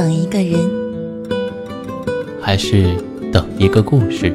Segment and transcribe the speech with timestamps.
[0.00, 0.58] 等一个人，
[2.40, 2.96] 还是
[3.30, 4.34] 等一个故事？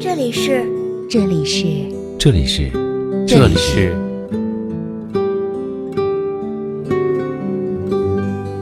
[0.00, 0.66] 这里是，
[1.10, 1.66] 这里是，
[2.18, 2.70] 这里是，
[3.28, 3.94] 这里是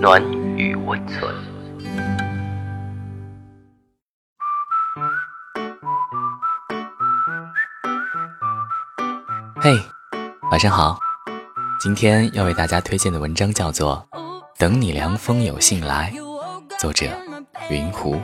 [0.00, 0.20] 暖
[0.56, 1.32] 与温存。
[9.60, 9.78] 嘿，
[10.50, 10.98] 晚上好。
[11.80, 14.04] 今天要为大家推荐的文章叫做
[14.58, 16.12] 《等你凉风有信来》，
[16.80, 17.06] 作者
[17.70, 18.20] 云湖。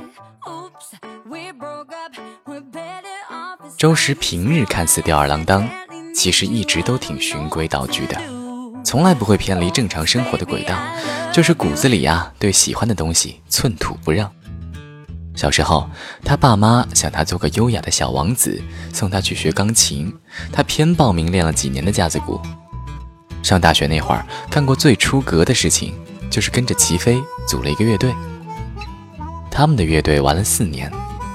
[3.78, 5.68] 周石平日看似吊儿郎当，
[6.12, 8.20] 其实一直都挺循规蹈矩的，
[8.84, 10.76] 从来不会偏离正常生活的轨道，
[11.32, 14.28] 就是骨子里呀，对喜欢的东西寸土不让。
[15.36, 15.88] 小时候，
[16.24, 18.60] 他爸妈想他做个优雅的小王子，
[18.92, 20.12] 送他去学钢琴，
[20.52, 22.40] 他偏报名练了几年的架子鼓。
[23.44, 25.92] 上大学那会儿，干过最出格的事情，
[26.30, 28.12] 就是跟着齐飞组了一个乐队。
[29.50, 30.90] 他们的乐队玩了四年，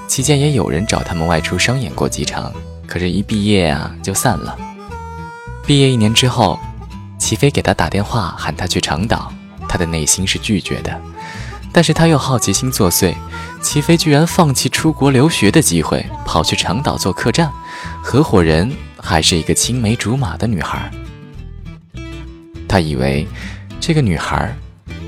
[0.08, 2.52] 期间也有人找他们外出商演过几场，
[2.86, 4.58] 可是，一毕业啊就散了。
[5.64, 6.58] 毕业一年之后，
[7.16, 9.32] 齐飞给他打电话喊他去长岛，
[9.68, 11.00] 他的内心是拒绝的。
[11.72, 13.14] 但是他又好奇心作祟，
[13.62, 17.48] 齐飞居然放弃出国留学的机会，跑去长岛做客栈，
[18.02, 20.90] 合伙人还是一个青梅竹马的女孩。
[22.70, 23.26] 他以为
[23.80, 24.56] 这个女孩，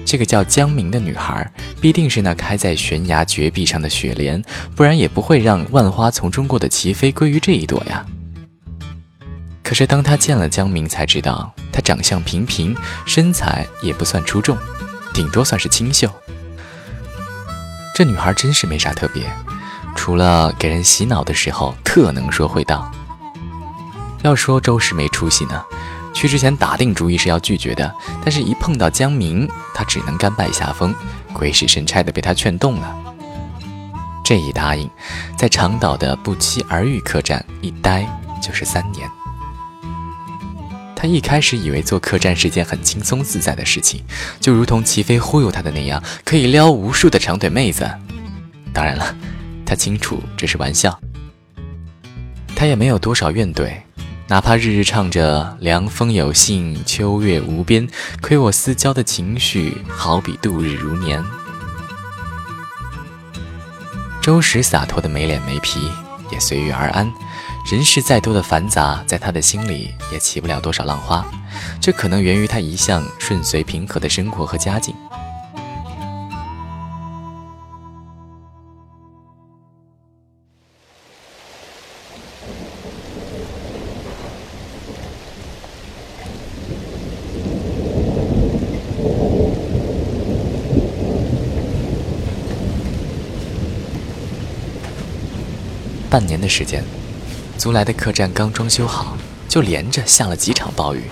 [0.04, 1.48] 这个叫江明的女孩，
[1.80, 4.42] 必定是那开在悬崖绝壁上的雪莲，
[4.74, 8.04] 不然也不会让万花丛中过的齐飞归于这一朵呀。
[9.62, 14.58] 可是当他见了江明，才知道他长相平平，身材也不算出众，
[15.14, 16.10] 顶多算是清秀。
[17.94, 19.22] 这女孩真是没啥特别，
[19.94, 22.90] 除了给人洗脑的时候特能说会道。
[24.22, 25.62] 要说周氏没出息呢，
[26.12, 30.94] 去之前打定主意是要拒绝的，但是一碰到江明，他只能甘拜下风，
[31.32, 32.96] 鬼使神差的被他劝动了。
[34.24, 34.88] 这一答应，
[35.36, 38.06] 在长岛的不期而遇客栈一待
[38.40, 39.08] 就是三年。
[40.94, 44.04] 他一开始以为做客栈是件很轻松自在的事情，
[44.38, 47.90] 就如同齐飞忽悠他的那样，可以撩无数的长腿妹子。
[48.72, 49.16] 当然了，
[49.66, 50.96] 他清楚这是玩笑。
[52.54, 53.72] 他也没有多少怨怼，
[54.28, 57.86] 哪怕日日唱着“凉风有信，秋月无边，
[58.22, 61.22] 亏我思交的情绪，好比度日如年。”
[64.22, 65.80] 周石洒脱的没脸没皮，
[66.30, 67.12] 也随遇而安。
[67.70, 71.24] 人世再多的繁杂，在他的心里也起不了多少浪花。
[71.80, 74.94] 这可能源于他一向顺遂平和的生活和家境。
[96.12, 96.84] 半年的时间。
[97.56, 99.16] 租来的客栈刚装修好，
[99.48, 101.04] 就连着下了几场暴雨，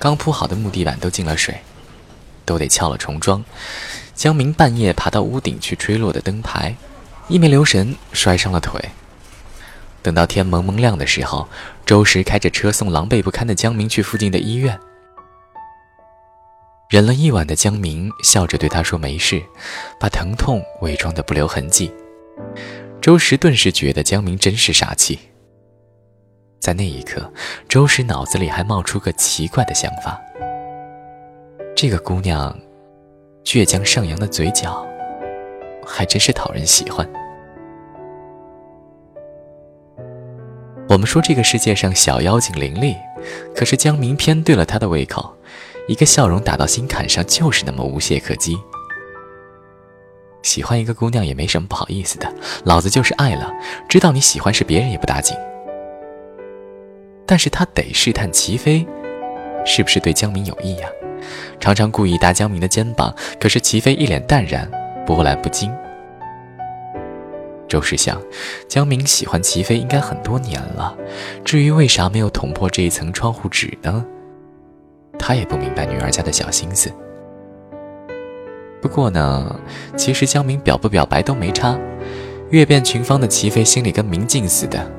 [0.00, 1.60] 刚铺好的木地板都进了水，
[2.44, 3.44] 都得撬了重装。
[4.16, 6.74] 江明半夜爬到屋顶去吹落的灯牌，
[7.28, 8.80] 一没留神摔伤了腿。
[10.02, 11.48] 等到天蒙蒙亮的时候，
[11.86, 14.76] 周石开着车送狼狈不堪的江明去附近的医院。
[16.88, 19.40] 忍了一晚的江明笑着对他说：“没事。”
[20.00, 21.92] 把疼痛伪装的不留痕迹。
[23.02, 25.18] 周石顿时觉得江明真是傻气。
[26.60, 27.32] 在那一刻，
[27.68, 30.22] 周石脑子里还冒出个奇怪的想法：
[31.74, 32.56] 这个姑娘，
[33.42, 34.86] 倔强上扬的嘴角，
[35.84, 37.04] 还真是讨人喜欢。
[40.88, 42.96] 我们说这个世界上小妖精伶俐，
[43.52, 45.36] 可是江明偏对了她的胃口，
[45.88, 48.56] 一个笑容打到心坎上，就是那么无懈可击。
[50.42, 52.32] 喜欢一个姑娘也没什么不好意思的，
[52.64, 53.52] 老子就是爱了，
[53.88, 55.36] 知道你喜欢是别人也不打紧。
[57.26, 58.86] 但是他得试探齐飞，
[59.64, 60.88] 是不是对江明有意呀？
[61.60, 64.68] 常常故意搭江明的肩膀，可是齐飞一脸淡然，
[65.06, 65.72] 波澜不惊。
[67.68, 68.20] 周氏想，
[68.68, 70.94] 江明喜欢齐飞应该很多年了，
[71.44, 74.04] 至于为啥没有捅破这一层窗户纸呢？
[75.18, 76.92] 他也不明白女儿家的小心思。
[78.82, 79.60] 不过呢，
[79.96, 81.78] 其实江明表不表白都没差，
[82.50, 84.90] 阅遍群芳的齐飞心里跟明镜似的。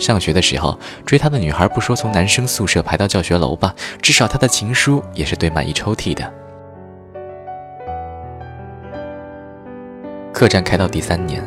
[0.00, 6.34] 上学的时候追他的女孩，不说从男生宿舍排到教学楼吧，至少他的情书也是堆满一抽屉的。
[10.32, 11.42] 客栈开到第三年，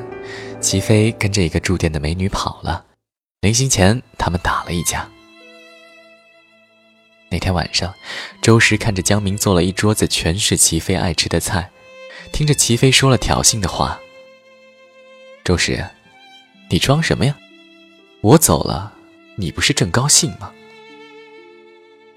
[0.62, 2.86] 齐飞跟着一个住店的美女跑了。
[3.42, 5.08] 临行前，他们打了一架。
[7.30, 7.94] 那天晚上，
[8.42, 11.70] 周石看着江明做了一桌子全是齐飞爱吃的菜，
[12.32, 14.00] 听着齐飞说了挑衅的话。
[15.44, 15.86] 周石，
[16.70, 17.36] 你装什么呀？
[18.22, 18.94] 我走了，
[19.36, 20.52] 你不是正高兴吗？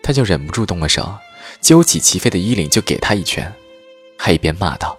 [0.03, 1.17] 他就忍不住动了手，
[1.61, 3.51] 揪起齐飞的衣领就给他一拳，
[4.19, 4.99] 还一边骂道：“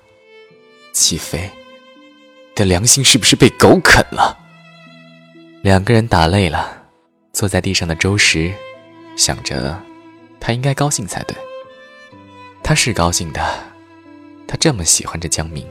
[0.91, 4.39] 齐飞，你的良心是不是被狗啃了？”
[5.61, 6.85] 两个人打累了，
[7.33, 8.51] 坐在地上的周石
[9.15, 9.79] 想着，
[10.39, 11.37] 他应该高兴才对。
[12.63, 13.74] 他是高兴的，
[14.47, 15.65] 他这么喜欢着江明。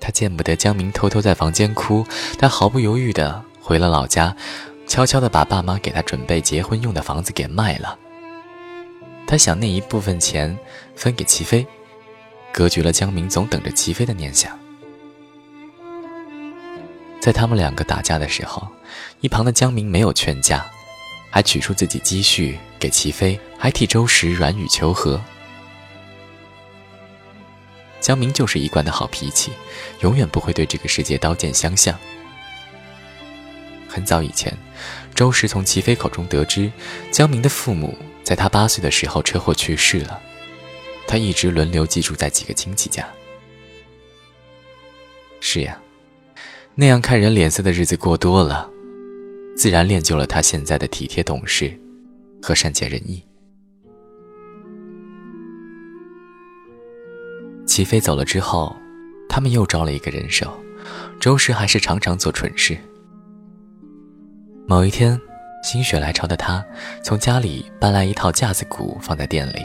[0.00, 2.06] 他见不得江明偷偷在房间哭，
[2.38, 4.36] 他毫不犹豫地回了老家，
[4.86, 7.98] 悄悄地把爸妈给他准备结婚用的房子给卖了。
[9.26, 10.56] 他想那一部分钱
[10.94, 11.66] 分给齐飞，
[12.52, 14.56] 隔绝了江明总等着齐飞的念想。
[17.20, 18.68] 在他们两个打架的时候，
[19.20, 20.64] 一旁的江明没有劝架，
[21.30, 25.20] 还取出自己积蓄给齐飞，还替周石软语求和。
[28.06, 29.50] 江明就是一贯的好脾气，
[29.98, 31.92] 永远不会对这个世界刀剑相向。
[33.88, 34.56] 很早以前，
[35.12, 36.70] 周石从齐飞口中得知，
[37.10, 40.20] 江明的父母在他八岁的时候车祸去世了，
[41.08, 43.04] 他一直轮流寄住在几个亲戚家。
[45.40, 45.76] 是呀，
[46.76, 48.70] 那样看人脸色的日子过多了，
[49.56, 51.76] 自然练就了他现在的体贴懂事
[52.40, 53.20] 和善解人意。
[57.76, 58.74] 齐飞走了之后，
[59.28, 60.50] 他们又招了一个人手。
[61.20, 62.74] 周石还是常常做蠢事。
[64.66, 65.20] 某一天，
[65.62, 66.64] 心血来潮的他
[67.04, 69.60] 从家里搬来一套架子鼓，放在店里。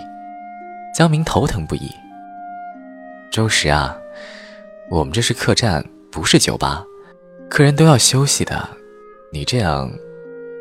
[0.94, 1.90] 江明头疼不已。
[3.32, 3.96] 周石啊，
[4.90, 5.82] 我们这是客栈，
[6.12, 6.86] 不是酒吧，
[7.50, 8.72] 客人都要休息的，
[9.32, 9.90] 你这样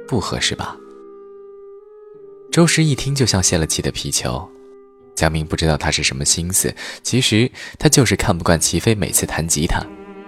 [0.07, 0.77] 不合适吧？
[2.53, 4.49] 周石一听，就像泄了气的皮球。
[5.15, 9.85] 江明不知道他是什么心思，其实他就是看不惯齐飞每次弹吉他。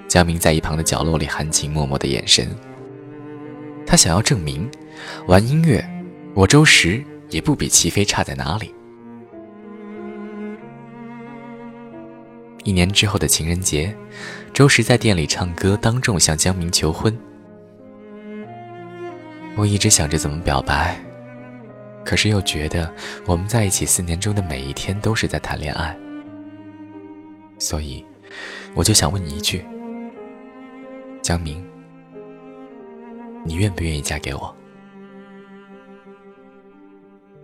[0.09, 2.47] 江明在一旁的角落里含情脉脉的眼神，
[3.87, 4.71] 他想要证明，
[5.27, 5.83] 玩音乐，
[6.35, 8.75] 我周时也不比齐飞差在哪里。
[12.65, 13.97] 一年之后的情人节，
[14.53, 17.19] 周时在店里唱歌，当众向江明求婚。
[19.57, 21.01] 我一直想着怎么表白。
[22.13, 22.93] 可是又觉得
[23.25, 25.97] 我们在一起四年中的每一天都是在谈恋爱，
[27.59, 28.05] 所以
[28.75, 29.65] 我就想问你一句：
[31.23, 31.67] 江明，
[33.47, 34.55] 你愿不愿意嫁给我？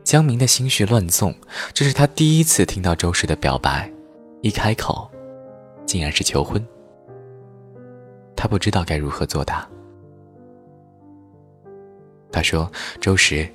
[0.05, 1.35] 江明的心绪乱纵，
[1.73, 3.91] 这是他第一次听到周氏的表白，
[4.43, 5.11] 一开口，
[5.87, 6.63] 竟然是求婚。
[8.37, 9.67] 他不知道该如何作答。
[12.31, 13.51] 他说：“周石。”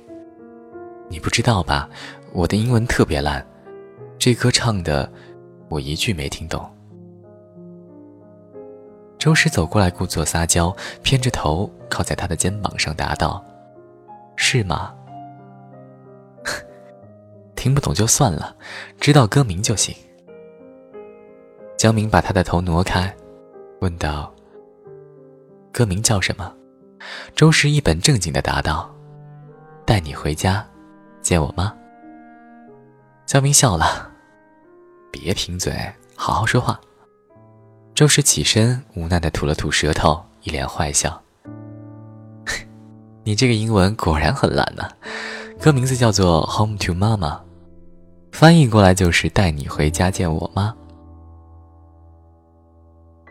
[1.08, 1.88] 你不知道吧？
[2.32, 3.46] 我的英文特别烂，
[4.18, 5.10] 这歌唱的
[5.68, 6.68] 我一句没听懂。
[9.18, 13.42] 周石走过来，故作撒娇，偏着头靠在他的肩膀上，答道
[14.36, 14.92] ：“是吗？
[17.54, 18.56] 听不懂就算了，
[19.00, 19.94] 知道歌名就行。”
[21.78, 23.14] 江明把他的头挪开，
[23.80, 24.34] 问道
[25.72, 26.52] ：“歌名叫什么？”
[27.36, 28.92] 周石一本正经的答道
[29.86, 30.66] ：“带你回家。”
[31.24, 31.74] 见我吗？
[33.24, 34.10] 江明笑了，
[35.10, 35.72] 别贫嘴，
[36.14, 36.78] 好好说话。
[37.94, 41.18] 周石起身，无奈的吐了吐舌头，一脸坏笑。
[43.24, 44.86] 你这个英文果然很烂呢。
[45.58, 47.18] 歌名字叫做《Home to Mama》，
[48.30, 50.76] 翻译过来就是“带你回家见我妈”。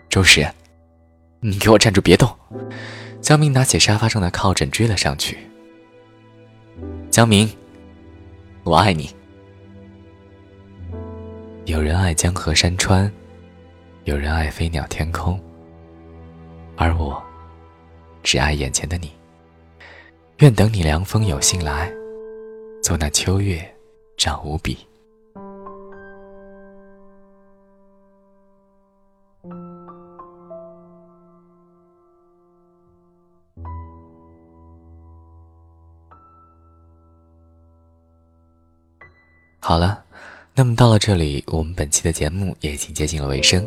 [0.09, 0.49] 周石，
[1.41, 2.27] 你给我站住，别动！
[3.21, 5.37] 江明拿起沙发上的靠枕追了上去。
[7.11, 7.47] 江明。
[8.63, 9.09] 我爱你。
[11.65, 13.11] 有人爱江河山川，
[14.05, 15.37] 有人爱飞鸟天空，
[16.77, 17.21] 而我
[18.23, 19.11] 只爱眼前的你。
[20.37, 21.91] 愿等你凉风有信来，
[22.81, 23.61] 做那秋月
[24.15, 24.77] 长无比。
[39.65, 40.03] 好了，
[40.53, 43.65] 那么到了这里，我们本期的节目也已经接近了尾声。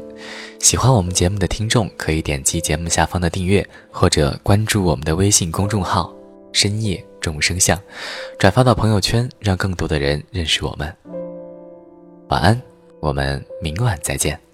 [0.61, 6.15] 喜欢我们节目的听众，可以点击节目下方的订阅，或者关注我们的微信公众号
[6.53, 7.81] “深夜众生相”，
[8.39, 10.95] 转发到朋友圈，让更多的人认识我们。
[12.29, 12.61] 晚安，
[13.01, 14.46] 我们明晚再见。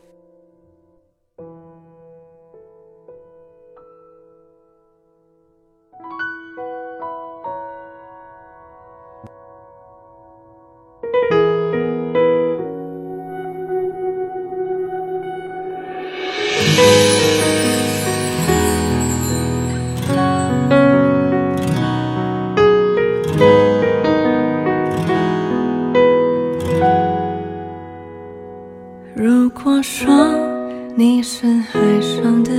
[31.73, 32.53] 海上的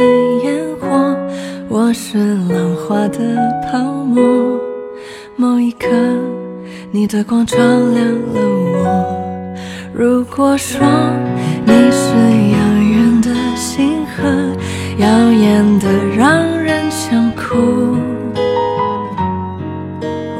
[0.43, 1.15] 烟火
[1.69, 3.19] 我是浪花的
[3.61, 4.59] 泡沫。
[5.35, 5.87] 某一刻
[6.89, 8.41] 你的光照亮了
[8.73, 9.55] 我。
[9.93, 10.81] 如果说
[11.63, 12.09] 你是
[12.53, 14.27] 遥远的星河
[14.97, 17.95] 耀眼得让人想哭。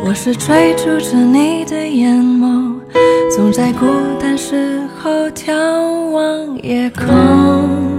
[0.03, 2.74] 我是追逐着你的眼眸
[3.36, 3.86] 总在孤
[4.20, 5.53] 单时候眺
[6.10, 7.93] 望夜空。